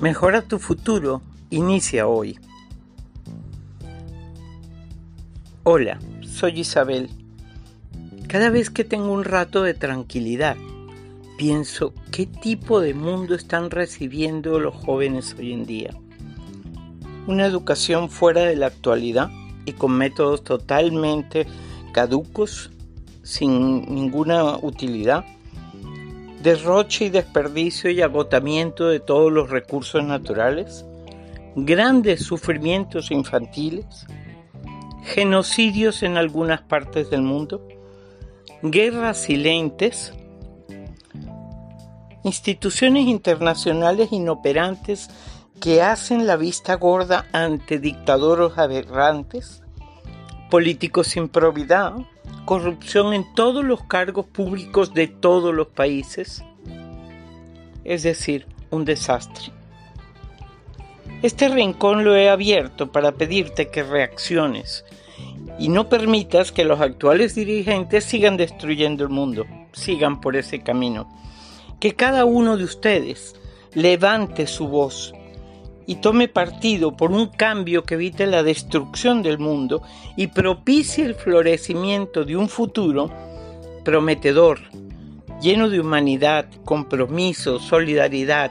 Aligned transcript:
Mejora 0.00 0.42
tu 0.42 0.58
futuro. 0.58 1.22
Inicia 1.48 2.06
hoy. 2.06 2.38
Hola, 5.62 5.98
soy 6.20 6.60
Isabel. 6.60 7.08
Cada 8.28 8.50
vez 8.50 8.68
que 8.68 8.84
tengo 8.84 9.10
un 9.10 9.24
rato 9.24 9.62
de 9.62 9.72
tranquilidad, 9.72 10.58
pienso 11.38 11.94
qué 12.12 12.26
tipo 12.26 12.80
de 12.80 12.92
mundo 12.92 13.34
están 13.34 13.70
recibiendo 13.70 14.60
los 14.60 14.74
jóvenes 14.74 15.34
hoy 15.38 15.54
en 15.54 15.64
día. 15.64 15.94
Una 17.26 17.46
educación 17.46 18.10
fuera 18.10 18.42
de 18.42 18.56
la 18.56 18.66
actualidad 18.66 19.30
y 19.64 19.72
con 19.72 19.92
métodos 19.92 20.44
totalmente 20.44 21.46
caducos, 21.92 22.70
sin 23.22 23.86
ninguna 23.94 24.58
utilidad 24.58 25.24
derroche 26.46 27.06
y 27.06 27.10
desperdicio 27.10 27.90
y 27.90 28.02
agotamiento 28.02 28.86
de 28.86 29.00
todos 29.00 29.32
los 29.32 29.50
recursos 29.50 30.04
naturales, 30.04 30.86
grandes 31.56 32.22
sufrimientos 32.22 33.10
infantiles, 33.10 34.06
genocidios 35.02 36.04
en 36.04 36.16
algunas 36.16 36.62
partes 36.62 37.10
del 37.10 37.22
mundo, 37.22 37.66
guerras 38.62 39.22
silentes, 39.22 40.12
instituciones 42.22 43.08
internacionales 43.08 44.12
inoperantes 44.12 45.10
que 45.60 45.82
hacen 45.82 46.28
la 46.28 46.36
vista 46.36 46.76
gorda 46.76 47.26
ante 47.32 47.80
dictadores 47.80 48.56
aberrantes, 48.56 49.64
políticos 50.48 51.08
sin 51.08 51.28
probidad, 51.28 51.94
corrupción 52.46 53.12
en 53.12 53.34
todos 53.34 53.62
los 53.62 53.82
cargos 53.82 54.24
públicos 54.24 54.94
de 54.94 55.08
todos 55.08 55.54
los 55.54 55.66
países, 55.66 56.42
es 57.84 58.02
decir, 58.04 58.46
un 58.70 58.86
desastre. 58.86 59.52
Este 61.22 61.48
rincón 61.48 62.04
lo 62.04 62.14
he 62.16 62.30
abierto 62.30 62.92
para 62.92 63.12
pedirte 63.12 63.68
que 63.68 63.82
reacciones 63.82 64.84
y 65.58 65.68
no 65.68 65.88
permitas 65.88 66.52
que 66.52 66.64
los 66.64 66.80
actuales 66.80 67.34
dirigentes 67.34 68.04
sigan 68.04 68.36
destruyendo 68.36 69.04
el 69.04 69.10
mundo, 69.10 69.44
sigan 69.72 70.20
por 70.20 70.36
ese 70.36 70.62
camino. 70.62 71.08
Que 71.80 71.94
cada 71.94 72.24
uno 72.24 72.56
de 72.56 72.64
ustedes 72.64 73.34
levante 73.74 74.46
su 74.46 74.68
voz 74.68 75.14
y 75.86 75.96
tome 75.96 76.28
partido 76.28 76.96
por 76.96 77.12
un 77.12 77.26
cambio 77.26 77.84
que 77.84 77.94
evite 77.94 78.26
la 78.26 78.42
destrucción 78.42 79.22
del 79.22 79.38
mundo 79.38 79.82
y 80.16 80.28
propicie 80.28 81.04
el 81.04 81.14
florecimiento 81.14 82.24
de 82.24 82.36
un 82.36 82.48
futuro 82.48 83.10
prometedor, 83.84 84.58
lleno 85.40 85.70
de 85.70 85.80
humanidad, 85.80 86.46
compromiso, 86.64 87.60
solidaridad. 87.60 88.50